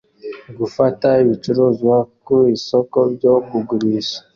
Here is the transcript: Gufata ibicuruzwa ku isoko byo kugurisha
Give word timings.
Gufata 0.59 1.07
ibicuruzwa 1.23 1.95
ku 2.25 2.35
isoko 2.55 2.97
byo 3.13 3.33
kugurisha 3.47 4.17